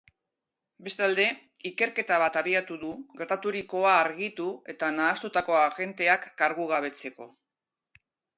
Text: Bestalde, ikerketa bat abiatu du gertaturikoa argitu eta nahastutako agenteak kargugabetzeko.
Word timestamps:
Bestalde, 0.85 1.25
ikerketa 1.69 2.17
bat 2.23 2.39
abiatu 2.41 2.77
du 2.85 2.89
gertaturikoa 3.19 3.91
argitu 3.99 4.49
eta 4.75 4.91
nahastutako 4.97 5.59
agenteak 5.61 6.27
kargugabetzeko. 6.43 7.31